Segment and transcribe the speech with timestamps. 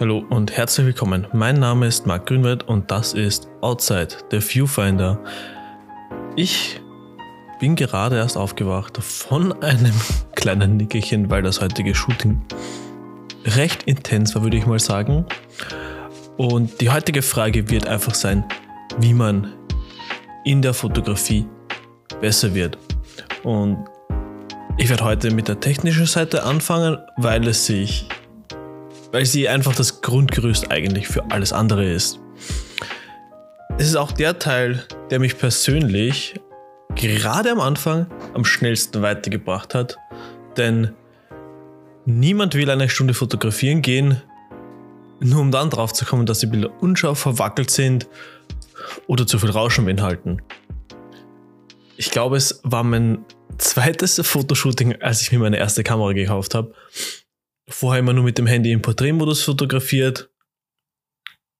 [0.00, 1.26] Hallo und herzlich willkommen.
[1.34, 5.20] Mein Name ist Marc Grünwald und das ist Outside, der Viewfinder.
[6.34, 6.80] Ich
[7.60, 9.94] bin gerade erst aufgewacht von einem
[10.34, 12.40] kleinen Nickerchen, weil das heutige Shooting
[13.44, 15.26] recht intens war, würde ich mal sagen.
[16.38, 18.44] Und die heutige Frage wird einfach sein,
[18.98, 19.52] wie man
[20.44, 21.46] in der Fotografie
[22.20, 22.78] besser wird.
[23.42, 23.84] Und
[24.78, 28.08] ich werde heute mit der technischen Seite anfangen, weil es sich
[29.12, 32.18] weil sie einfach das Grundgerüst eigentlich für alles andere ist.
[33.78, 36.34] Es ist auch der Teil, der mich persönlich
[36.94, 39.96] gerade am Anfang am schnellsten weitergebracht hat,
[40.56, 40.92] denn
[42.04, 44.20] niemand will eine Stunde fotografieren gehen,
[45.20, 48.08] nur um dann drauf zu kommen, dass die Bilder unscharf verwackelt sind
[49.06, 50.42] oder zu viel Rauschen beinhalten.
[51.96, 53.24] Ich glaube, es war mein
[53.58, 56.74] zweites Fotoshooting, als ich mir meine erste Kamera gekauft habe
[57.68, 60.30] vorher immer nur mit dem Handy im Porträtmodus fotografiert.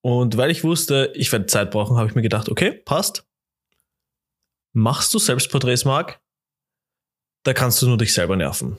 [0.02, 3.26] Und weil ich wusste, ich werde Zeit brauchen, habe ich mir gedacht, okay, passt.
[4.72, 6.20] Machst du selbst Porträts, Marc?
[7.44, 8.78] Da kannst du nur dich selber nerven.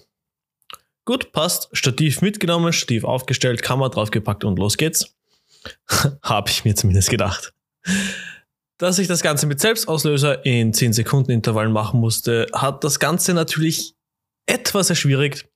[1.06, 1.70] Gut, passt.
[1.74, 5.16] Stativ mitgenommen, Stativ aufgestellt, Kamera draufgepackt und los geht's.
[6.24, 7.54] habe ich mir zumindest gedacht.
[8.78, 13.34] Dass ich das Ganze mit Selbstauslöser in 10 Sekunden Intervallen machen musste, hat das Ganze
[13.34, 13.96] natürlich
[14.46, 15.48] etwas erschwierigt.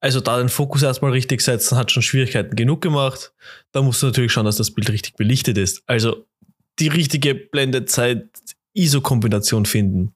[0.00, 3.34] Also da den Fokus erstmal richtig setzen, hat schon Schwierigkeiten genug gemacht.
[3.72, 5.82] Da musst du natürlich schauen, dass das Bild richtig belichtet ist.
[5.86, 6.26] Also
[6.78, 10.14] die richtige Blendezeit-ISO-Kombination finden.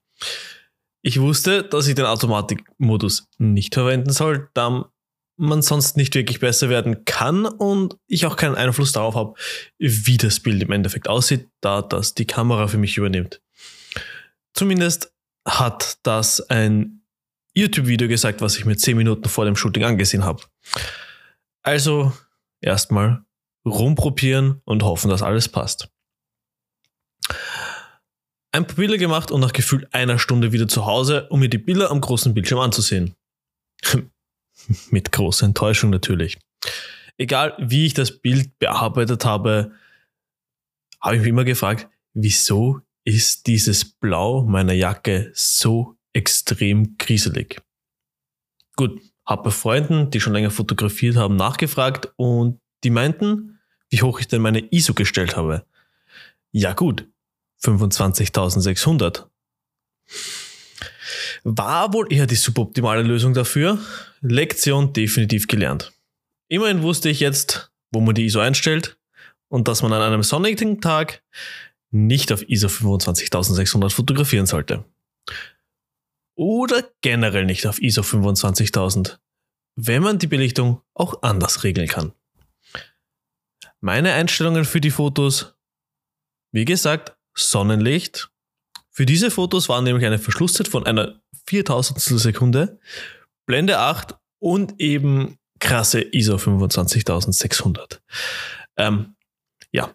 [1.02, 4.90] Ich wusste, dass ich den Automatikmodus nicht verwenden soll, da
[5.36, 9.34] man sonst nicht wirklich besser werden kann und ich auch keinen Einfluss darauf habe,
[9.78, 13.42] wie das Bild im Endeffekt aussieht, da das die Kamera für mich übernimmt.
[14.54, 15.12] Zumindest
[15.46, 17.03] hat das ein
[17.54, 20.42] YouTube-Video gesagt, was ich mir 10 Minuten vor dem Shooting angesehen habe.
[21.62, 22.12] Also
[22.60, 23.24] erstmal
[23.64, 25.88] rumprobieren und hoffen, dass alles passt.
[28.52, 31.58] Ein paar Bilder gemacht und nach gefühlt einer Stunde wieder zu Hause, um mir die
[31.58, 33.14] Bilder am großen Bildschirm anzusehen.
[34.90, 36.38] Mit großer Enttäuschung natürlich.
[37.16, 39.72] Egal wie ich das Bild bearbeitet habe,
[41.00, 47.60] habe ich mich immer gefragt, wieso ist dieses Blau meiner Jacke so extrem kriselig.
[48.76, 53.60] Gut, habe bei Freunden, die schon länger fotografiert haben, nachgefragt und die meinten,
[53.90, 55.66] wie hoch ich denn meine ISO gestellt habe.
[56.52, 57.06] Ja gut,
[57.62, 59.26] 25.600.
[61.44, 63.78] War wohl eher die suboptimale Lösung dafür.
[64.20, 65.92] Lektion definitiv gelernt.
[66.48, 68.98] Immerhin wusste ich jetzt, wo man die ISO einstellt
[69.48, 71.22] und dass man an einem sonnigen Tag
[71.90, 74.84] nicht auf ISO 25.600 fotografieren sollte
[76.36, 79.20] oder generell nicht auf ISO 25000,
[79.76, 82.12] wenn man die Belichtung auch anders regeln kann.
[83.80, 85.54] Meine Einstellungen für die Fotos,
[86.52, 88.30] wie gesagt, Sonnenlicht.
[88.90, 92.78] Für diese Fotos waren nämlich eine Verschlusszeit von einer 4000 Sekunde,
[93.46, 98.02] Blende 8 und eben krasse ISO 25600.
[98.76, 99.16] Ähm,
[99.72, 99.92] ja,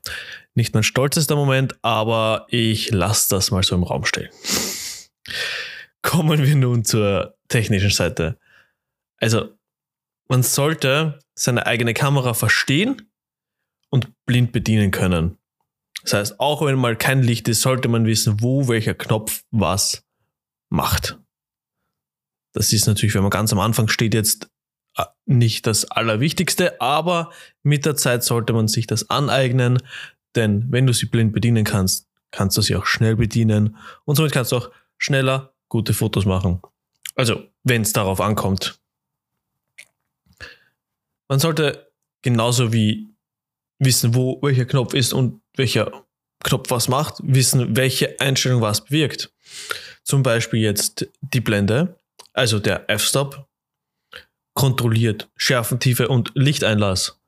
[0.53, 4.29] nicht mein stolzester Moment, aber ich lasse das mal so im Raum stehen.
[6.01, 8.39] Kommen wir nun zur technischen Seite.
[9.17, 9.49] Also,
[10.27, 13.11] man sollte seine eigene Kamera verstehen
[13.89, 15.38] und blind bedienen können.
[16.03, 20.05] Das heißt, auch wenn mal kein Licht ist, sollte man wissen, wo welcher Knopf was
[20.69, 21.17] macht.
[22.53, 24.49] Das ist natürlich, wenn man ganz am Anfang steht, jetzt
[24.95, 27.31] äh, nicht das Allerwichtigste, aber
[27.63, 29.81] mit der Zeit sollte man sich das aneignen,
[30.35, 34.31] denn wenn du sie blind bedienen kannst, kannst du sie auch schnell bedienen und somit
[34.31, 36.62] kannst du auch schneller gute Fotos machen.
[37.16, 38.80] Also, wenn es darauf ankommt.
[41.28, 41.91] Man sollte
[42.22, 43.09] genauso wie
[43.78, 46.06] wissen, wo welcher Knopf ist und welcher
[46.44, 49.31] Knopf was macht, wissen, welche Einstellung was bewirkt.
[50.03, 51.97] Zum Beispiel jetzt die Blende,
[52.34, 53.47] also der F-Stop,
[54.53, 57.19] kontrolliert Schärfentiefe und Lichteinlass.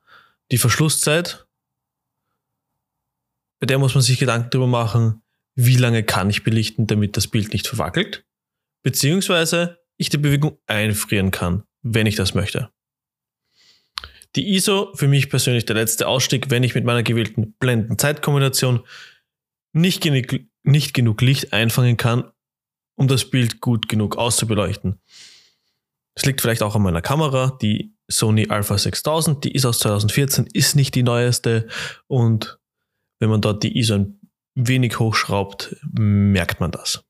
[0.52, 1.46] Die Verschlusszeit,
[3.60, 5.22] bei der muss man sich Gedanken darüber machen,
[5.56, 8.26] wie lange kann ich belichten, damit das Bild nicht verwackelt
[8.84, 12.70] beziehungsweise ich die Bewegung einfrieren kann, wenn ich das möchte.
[14.36, 18.82] Die ISO für mich persönlich der letzte Ausstieg, wenn ich mit meiner gewählten Blenden-Zeitkombination
[19.74, 22.32] nicht, genug, nicht genug Licht einfangen kann,
[22.96, 25.00] um das Bild gut genug auszubeleuchten.
[26.16, 30.48] Das liegt vielleicht auch an meiner Kamera, die Sony Alpha 6000, die ist aus 2014,
[30.54, 31.68] ist nicht die neueste
[32.08, 32.60] und
[33.20, 34.20] wenn man dort die ISO ein
[34.56, 37.04] wenig hochschraubt, merkt man das.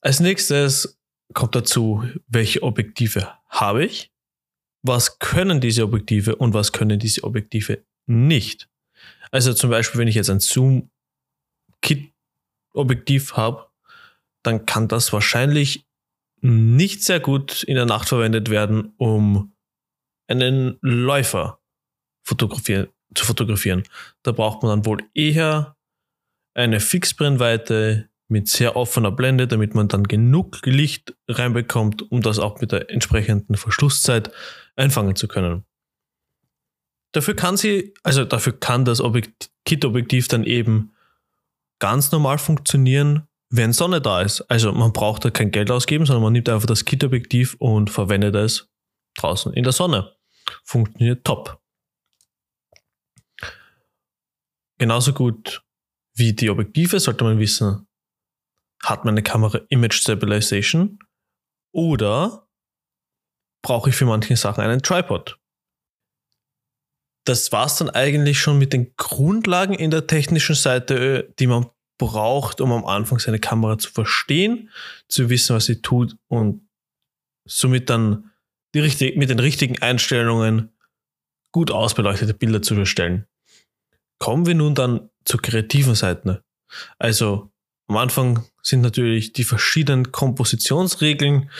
[0.00, 0.98] Als nächstes
[1.34, 4.10] kommt dazu, welche Objektive habe ich
[4.82, 8.70] was können diese Objektive und was können diese Objektive nicht.
[9.30, 13.66] Also zum Beispiel, wenn ich jetzt ein Zoom-Kit-Objektiv habe,
[14.42, 15.84] dann kann das wahrscheinlich
[16.40, 19.52] nicht sehr gut in der Nacht verwendet werden, um
[20.28, 21.60] einen Läufer
[22.24, 23.82] fotografieren, zu fotografieren.
[24.22, 25.76] Da braucht man dann wohl eher
[26.54, 32.60] eine Fixbrennweite mit sehr offener Blende, damit man dann genug Licht reinbekommt, um das auch
[32.60, 34.30] mit der entsprechenden Verschlusszeit
[34.76, 35.64] einfangen zu können.
[37.12, 39.02] Dafür kann sie, also dafür kann das
[39.64, 40.92] Kit-Objektiv dann eben
[41.78, 44.42] ganz normal funktionieren, wenn Sonne da ist.
[44.42, 48.34] Also man braucht da kein Geld ausgeben, sondern man nimmt einfach das Kit-Objektiv und verwendet
[48.34, 48.70] es
[49.16, 50.14] draußen in der Sonne.
[50.64, 51.60] Funktioniert top.
[54.78, 55.64] Genauso gut
[56.14, 57.87] wie die Objektive sollte man wissen,
[58.82, 60.98] hat meine Kamera Image Stabilization
[61.72, 62.48] oder
[63.62, 65.38] brauche ich für manche Sachen einen Tripod.
[67.24, 71.66] Das war es dann eigentlich schon mit den Grundlagen in der technischen Seite, die man
[71.98, 74.70] braucht, um am Anfang seine Kamera zu verstehen,
[75.08, 76.66] zu wissen, was sie tut und
[77.46, 78.30] somit dann
[78.74, 80.72] die richtig, mit den richtigen Einstellungen
[81.52, 83.26] gut ausbeleuchtete Bilder zu erstellen.
[84.18, 86.44] Kommen wir nun dann zur kreativen Seite.
[86.98, 87.50] Also
[87.88, 91.50] am Anfang sind natürlich die verschiedenen Kompositionsregeln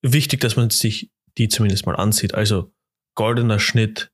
[0.00, 2.34] wichtig, dass man sich die zumindest mal ansieht.
[2.34, 2.72] Also
[3.14, 4.10] goldener Schnitt,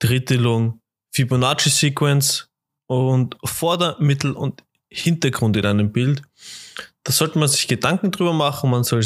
[0.00, 0.80] Drittelung,
[1.12, 2.50] Fibonacci-Sequence
[2.86, 6.22] und Vorder-, Mittel- und Hintergrund in einem Bild.
[7.04, 8.70] Da sollte man sich Gedanken drüber machen.
[8.70, 9.04] Man soll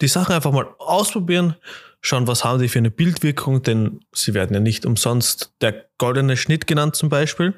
[0.00, 1.56] die Sachen einfach mal ausprobieren,
[2.00, 6.36] schauen, was haben die für eine Bildwirkung, denn sie werden ja nicht umsonst der goldene
[6.36, 7.54] Schnitt genannt zum Beispiel.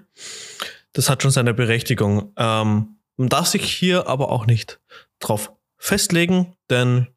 [0.92, 2.32] Das hat schon seine Berechtigung.
[2.37, 4.81] Ähm, man darf sich hier aber auch nicht
[5.19, 7.08] drauf festlegen, denn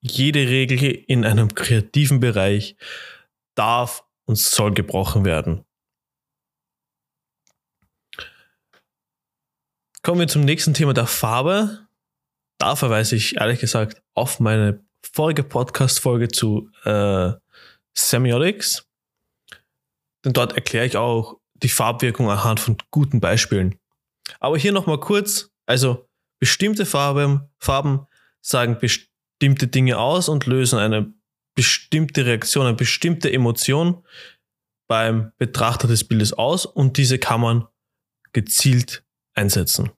[0.00, 2.76] jede Regel in einem kreativen Bereich
[3.54, 5.64] darf und soll gebrochen werden.
[10.02, 11.86] Kommen wir zum nächsten Thema der Farbe.
[12.58, 17.32] Da verweise ich ehrlich gesagt auf meine vorige Podcast-Folge zu äh,
[17.94, 18.86] Semiotics.
[20.24, 23.78] Denn dort erkläre ich auch die Farbwirkung anhand von guten Beispielen.
[24.40, 26.08] Aber hier nochmal kurz, also
[26.40, 28.06] bestimmte Farben, Farben
[28.40, 31.12] sagen bestimmte Dinge aus und lösen eine
[31.54, 34.04] bestimmte Reaktion, eine bestimmte Emotion
[34.88, 37.68] beim Betrachter des Bildes aus und diese kann man
[38.32, 39.90] gezielt einsetzen.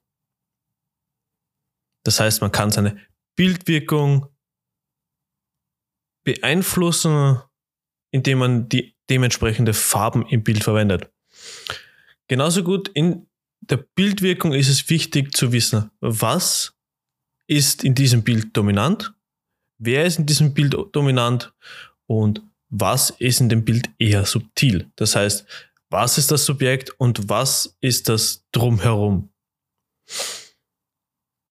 [2.03, 2.99] Das heißt, man kann seine
[3.35, 4.27] Bildwirkung
[6.23, 7.41] beeinflussen,
[8.11, 11.11] indem man die dementsprechende Farben im Bild verwendet.
[12.27, 13.27] Genauso gut in
[13.61, 16.73] der Bildwirkung ist es wichtig zu wissen, was
[17.47, 19.13] ist in diesem Bild dominant,
[19.77, 21.53] wer ist in diesem Bild dominant
[22.07, 24.89] und was ist in dem Bild eher subtil.
[24.95, 25.45] Das heißt,
[25.89, 29.29] was ist das Subjekt und was ist das drumherum.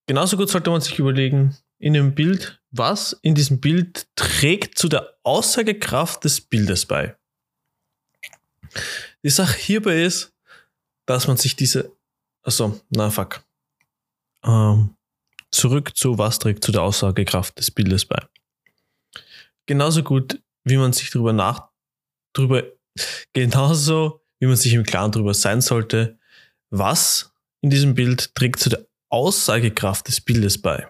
[0.06, 4.88] Genauso gut sollte man sich überlegen, in dem Bild, was in diesem Bild trägt zu
[4.88, 7.16] der Aussagekraft des Bildes bei.
[9.22, 10.32] Die Sache hierbei ist,
[11.06, 11.92] dass man sich diese,
[12.42, 13.44] also, na fuck,
[14.44, 14.96] ähm,
[15.50, 18.26] zurück zu was trägt zu der Aussagekraft des Bildes bei.
[19.66, 21.68] Genauso gut, wie man sich darüber nach,
[22.32, 22.64] darüber,
[23.32, 26.18] genauso wie man sich im Klaren darüber sein sollte,
[26.70, 30.88] was in diesem Bild trägt zu der Aussagekraft des Bildes bei.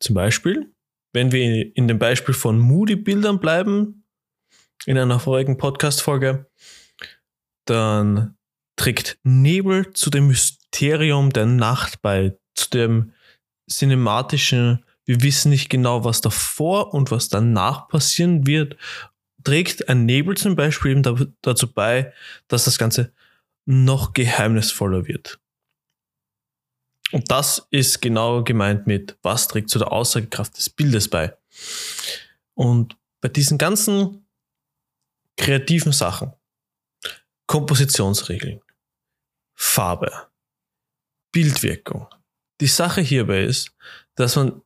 [0.00, 0.72] Zum Beispiel,
[1.12, 4.04] wenn wir in dem Beispiel von Moody-Bildern bleiben,
[4.86, 6.46] in einer vorigen Podcast-Folge,
[7.68, 8.36] dann
[8.76, 13.12] trägt Nebel zu dem Mysterium der Nacht bei, zu dem
[13.68, 18.76] cinematischen, wir wissen nicht genau, was davor und was danach passieren wird,
[19.44, 22.12] trägt ein Nebel zum Beispiel eben dazu bei,
[22.48, 23.12] dass das Ganze
[23.64, 25.38] noch geheimnisvoller wird.
[27.12, 31.36] Und das ist genau gemeint mit, was trägt zu der Aussagekraft des Bildes bei.
[32.54, 34.26] Und bei diesen ganzen
[35.36, 36.32] kreativen Sachen,
[37.48, 38.60] Kompositionsregeln,
[39.54, 40.12] Farbe,
[41.32, 42.06] Bildwirkung,
[42.60, 43.72] die Sache hierbei ist,
[44.16, 44.60] dass man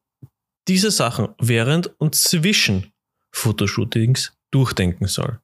[0.66, 2.92] diese Sachen während und zwischen
[3.30, 5.40] Fotoshootings durchdenken soll.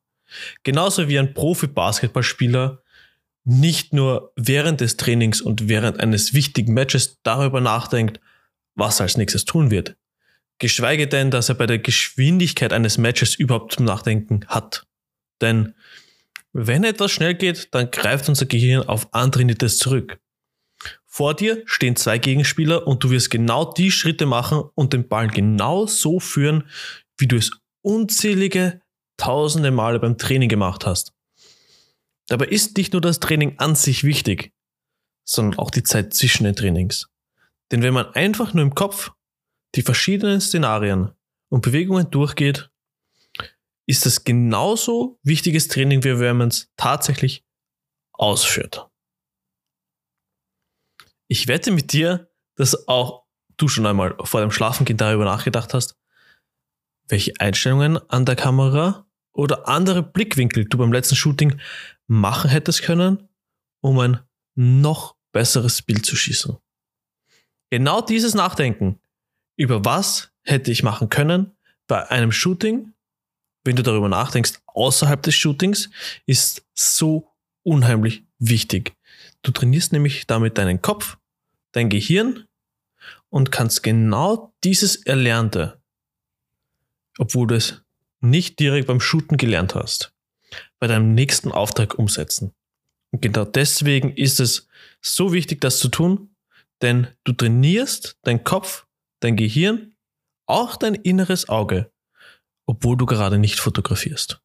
[0.65, 2.83] Genauso wie ein Profi-Basketballspieler
[3.45, 8.21] nicht nur während des Trainings und während eines wichtigen Matches darüber nachdenkt,
[8.75, 9.97] was er als nächstes tun wird.
[10.59, 14.87] Geschweige denn, dass er bei der Geschwindigkeit eines Matches überhaupt zum Nachdenken hat.
[15.41, 15.75] Denn
[16.67, 20.19] wenn etwas schnell geht, dann greift unser Gehirn auf antrainiertes zurück.
[21.07, 25.29] Vor dir stehen zwei Gegenspieler und du wirst genau die Schritte machen und den Ball
[25.29, 26.69] genau so führen,
[27.17, 27.51] wie du es
[27.83, 28.81] unzählige
[29.17, 31.13] tausende Male beim Training gemacht hast.
[32.29, 34.53] Dabei ist nicht nur das Training an sich wichtig,
[35.25, 37.09] sondern auch die Zeit zwischen den Trainings.
[37.71, 39.13] Denn wenn man einfach nur im Kopf
[39.75, 41.13] die verschiedenen Szenarien
[41.49, 42.71] und Bewegungen durchgeht,
[43.89, 47.45] ist das genauso wichtiges Training, wie wenn man es tatsächlich
[48.13, 48.89] ausführt.
[51.27, 53.25] Ich wette mit dir, dass auch
[53.57, 55.97] du schon einmal vor dem Schlafengehen darüber nachgedacht hast,
[57.09, 61.59] welche Einstellungen an der Kamera oder andere Blickwinkel du beim letzten Shooting
[62.07, 63.29] machen hättest können,
[63.81, 64.21] um ein
[64.55, 66.59] noch besseres Bild zu schießen.
[67.71, 69.01] Genau dieses Nachdenken
[69.57, 72.93] über was hätte ich machen können bei einem Shooting,
[73.65, 75.91] wenn du darüber nachdenkst, außerhalb des Shootings,
[76.27, 77.31] ist so
[77.63, 78.95] unheimlich wichtig.
[79.43, 81.19] Du trainierst nämlich damit deinen Kopf,
[81.73, 82.47] dein Gehirn
[83.29, 85.81] und kannst genau dieses Erlernte,
[87.19, 87.83] obwohl du es
[88.21, 90.13] nicht direkt beim Shooten gelernt hast,
[90.79, 92.53] bei deinem nächsten Auftrag umsetzen.
[93.11, 94.69] Und genau deswegen ist es
[95.01, 96.35] so wichtig, das zu tun,
[96.83, 98.87] denn du trainierst dein Kopf,
[99.21, 99.95] dein Gehirn,
[100.47, 101.91] auch dein inneres Auge,
[102.69, 104.43] obwohl du gerade nicht fotografierst.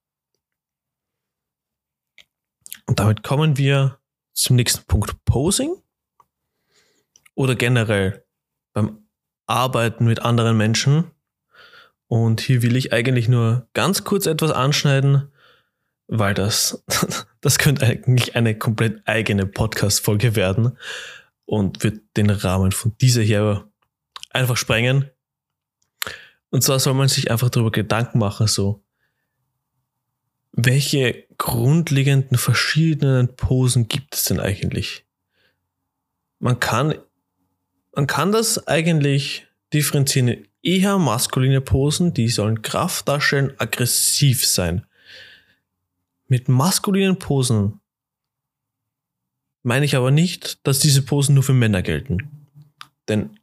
[2.86, 4.00] Und damit kommen wir
[4.32, 5.76] zum nächsten Punkt Posing
[7.36, 8.26] oder generell
[8.72, 9.06] beim
[9.46, 11.12] Arbeiten mit anderen Menschen.
[12.08, 15.30] Und hier will ich eigentlich nur ganz kurz etwas anschneiden,
[16.08, 16.82] weil das,
[17.42, 20.78] das könnte eigentlich eine komplett eigene Podcast-Folge werden
[21.44, 23.70] und wird den Rahmen von dieser hier
[24.30, 25.10] einfach sprengen.
[26.54, 28.84] Und zwar soll man sich einfach darüber Gedanken machen, so,
[30.52, 35.04] welche grundlegenden verschiedenen Posen gibt es denn eigentlich?
[36.38, 36.94] Man kann,
[37.96, 44.86] man kann das eigentlich differenzieren in eher maskuline Posen, die sollen Kraft darstellen, aggressiv sein.
[46.28, 47.80] Mit maskulinen Posen
[49.64, 52.46] meine ich aber nicht, dass diese Posen nur für Männer gelten.
[53.08, 53.40] Denn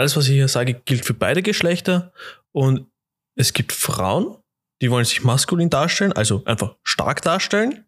[0.00, 2.12] alles, was ich hier sage, gilt für beide Geschlechter
[2.52, 2.90] und
[3.34, 4.38] es gibt Frauen,
[4.80, 7.84] die wollen sich maskulin darstellen, also einfach stark darstellen.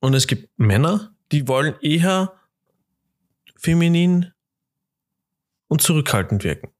[0.00, 2.38] Und es gibt Männer, die wollen eher
[3.56, 4.32] feminin
[5.68, 6.70] und zurückhaltend wirken.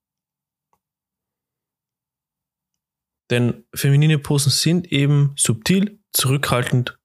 [3.31, 6.99] Denn feminine Posen sind eben subtil, zurückhaltend,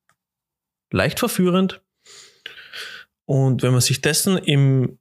[0.91, 1.81] leicht verführend.
[3.23, 4.98] Und wenn man sich dessen im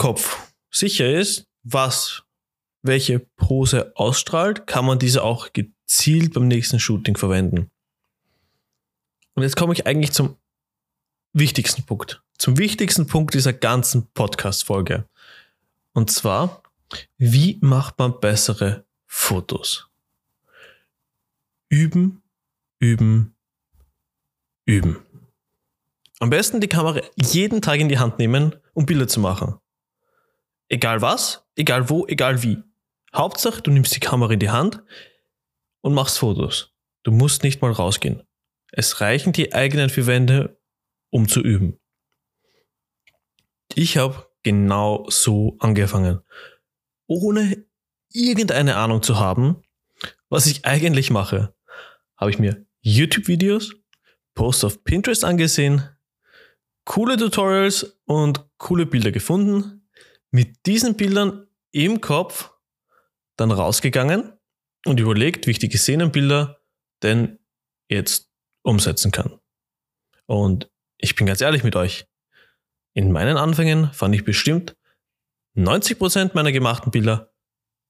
[0.00, 2.22] Kopf sicher ist, was
[2.80, 7.70] welche Pose ausstrahlt, kann man diese auch gezielt beim nächsten Shooting verwenden.
[9.34, 10.38] Und jetzt komme ich eigentlich zum
[11.34, 12.22] wichtigsten Punkt.
[12.38, 15.06] Zum wichtigsten Punkt dieser ganzen Podcast-Folge.
[15.92, 16.62] Und zwar,
[17.18, 19.90] wie macht man bessere Fotos?
[21.68, 22.22] Üben,
[22.78, 23.34] üben,
[24.64, 24.96] üben.
[26.20, 29.60] Am besten die Kamera jeden Tag in die Hand nehmen, um Bilder zu machen.
[30.70, 32.62] Egal was, egal wo, egal wie.
[33.14, 34.82] Hauptsache, du nimmst die Kamera in die Hand
[35.80, 36.72] und machst Fotos.
[37.02, 38.22] Du musst nicht mal rausgehen.
[38.70, 40.60] Es reichen die eigenen vier Wände,
[41.10, 41.80] um zu üben.
[43.74, 46.20] Ich habe genau so angefangen.
[47.08, 47.66] Ohne
[48.12, 49.64] irgendeine Ahnung zu haben,
[50.28, 51.52] was ich eigentlich mache,
[52.16, 53.74] habe ich mir YouTube-Videos,
[54.34, 55.88] Posts auf Pinterest angesehen,
[56.84, 59.79] coole Tutorials und coole Bilder gefunden,
[60.30, 62.52] mit diesen Bildern im Kopf
[63.36, 64.32] dann rausgegangen
[64.86, 66.60] und überlegt, wie ich die gesehenen Bilder
[67.02, 67.38] denn
[67.88, 68.30] jetzt
[68.62, 69.40] umsetzen kann.
[70.26, 72.06] Und ich bin ganz ehrlich mit euch.
[72.92, 74.76] In meinen Anfängen fand ich bestimmt
[75.56, 77.32] 90% meiner gemachten Bilder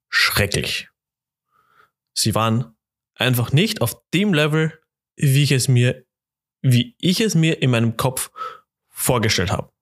[0.09, 0.89] schrecklich.
[2.15, 2.77] Sie waren
[3.15, 4.79] einfach nicht auf dem Level,
[5.17, 6.05] wie ich es mir,
[6.63, 8.31] wie ich es mir in meinem Kopf
[8.89, 9.73] vorgestellt habe.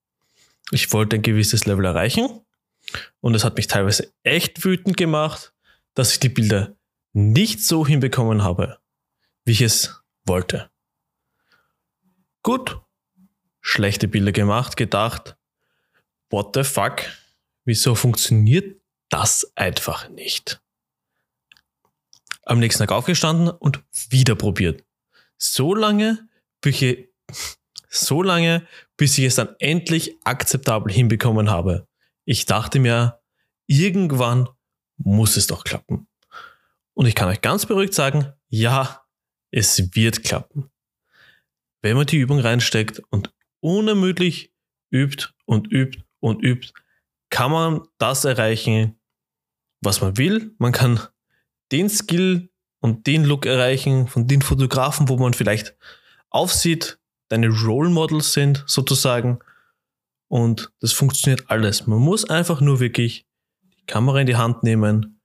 [0.71, 2.41] Ich wollte ein gewisses Level erreichen
[3.21, 5.52] und es hat mich teilweise echt wütend gemacht,
[5.95, 6.76] dass ich die Bilder
[7.12, 8.78] nicht so hinbekommen habe,
[9.45, 10.71] wie ich es wollte.
[12.42, 12.80] Gut,
[13.61, 15.37] schlechte Bilder gemacht, gedacht,
[16.30, 17.02] what the fuck,
[17.64, 20.62] wieso funktioniert das einfach nicht?
[22.45, 24.85] Am nächsten Tag aufgestanden und wieder probiert.
[25.37, 26.28] So lange,
[26.61, 27.09] bis ich,
[27.88, 28.66] so lange,
[28.97, 31.88] bis ich es dann endlich akzeptabel hinbekommen habe.
[32.30, 33.23] Ich dachte mir,
[33.66, 34.50] irgendwann
[34.99, 36.08] muss es doch klappen.
[36.92, 39.02] Und ich kann euch ganz beruhigt sagen, ja,
[39.50, 40.68] es wird klappen.
[41.80, 44.52] Wenn man die Übung reinsteckt und unermüdlich
[44.90, 46.75] übt und übt und übt,
[47.30, 49.00] kann man das erreichen,
[49.80, 50.54] was man will.
[50.58, 51.00] Man kann
[51.73, 55.78] den Skill und den Look erreichen von den Fotografen, wo man vielleicht
[56.28, 59.38] aufsieht, deine Role Models sind sozusagen.
[60.28, 61.87] Und das funktioniert alles.
[61.87, 63.26] Man muss einfach nur wirklich
[63.64, 65.20] die Kamera in die Hand nehmen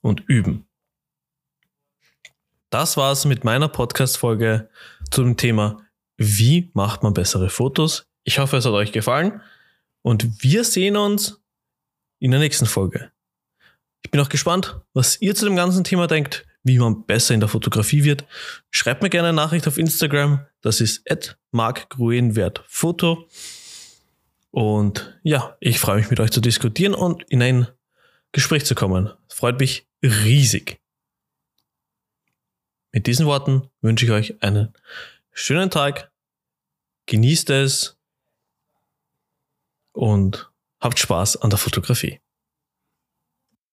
[0.00, 0.68] und üben.
[2.70, 4.68] Das war's mit meiner Podcast-Folge
[5.10, 5.78] zum Thema,
[6.16, 8.06] wie macht man bessere Fotos.
[8.24, 9.40] Ich hoffe, es hat euch gefallen
[10.02, 11.40] und wir sehen uns
[12.18, 13.12] in der nächsten Folge.
[14.02, 17.40] Ich bin auch gespannt, was ihr zu dem ganzen Thema denkt, wie man besser in
[17.40, 18.24] der Fotografie wird.
[18.70, 20.46] Schreibt mir gerne eine Nachricht auf Instagram.
[20.60, 21.02] Das ist
[21.52, 23.28] markgruenwertfoto.
[24.56, 27.68] Und ja, ich freue mich mit euch zu diskutieren und in ein
[28.32, 29.12] Gespräch zu kommen.
[29.28, 30.80] Freut mich riesig.
[32.90, 34.72] Mit diesen Worten wünsche ich euch einen
[35.30, 36.10] schönen Tag.
[37.04, 37.98] Genießt es
[39.92, 42.22] und habt Spaß an der Fotografie.